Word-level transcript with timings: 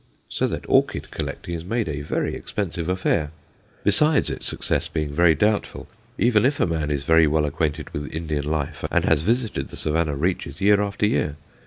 So 0.29 0.47
that 0.47 0.65
orchid 0.67 1.11
collecting 1.11 1.53
is 1.53 1.63
made 1.63 1.87
a 1.87 2.01
very 2.01 2.33
expensive 2.33 2.89
affair. 2.89 3.29
Besides 3.83 4.31
its 4.31 4.47
success 4.47 4.87
being 4.89 5.11
very 5.13 5.35
doubtful, 5.35 5.87
even 6.17 6.43
if 6.43 6.59
a 6.59 6.65
man 6.65 6.89
is 6.89 7.03
very 7.03 7.27
well 7.27 7.45
acquainted 7.45 7.91
with 7.91 8.11
Indian 8.11 8.45
life 8.49 8.83
and 8.89 9.05
has 9.05 9.21
visited 9.21 9.67
the 9.67 9.77
Savannah 9.77 10.15
reaches 10.15 10.59
year 10.59 10.81
after 10.81 11.05
year. 11.05 11.35